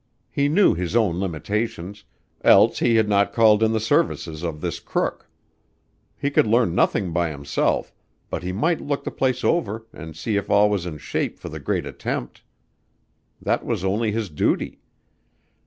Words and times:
He 0.31 0.49
knew 0.49 0.73
his 0.73 0.95
own 0.95 1.19
limitations, 1.19 2.05
else 2.43 2.79
he 2.79 2.95
had 2.95 3.07
not 3.07 3.31
called 3.33 3.61
in 3.61 3.71
the 3.71 3.79
services 3.79 4.41
of 4.41 4.59
this 4.59 4.79
crook. 4.79 5.29
He 6.17 6.31
could 6.31 6.47
learn 6.47 6.73
nothing 6.73 7.13
by 7.13 7.29
himself, 7.29 7.93
but 8.27 8.41
he 8.41 8.51
might 8.51 8.81
look 8.81 9.03
the 9.03 9.11
place 9.11 9.43
over 9.43 9.85
and 9.93 10.15
see 10.17 10.37
if 10.37 10.49
all 10.49 10.71
was 10.71 10.87
in 10.87 10.97
shape 10.97 11.37
for 11.37 11.49
the 11.49 11.59
great 11.59 11.85
attempt. 11.85 12.41
That 13.39 13.63
was 13.63 13.83
only 13.85 14.11
his 14.11 14.31
duty. 14.31 14.81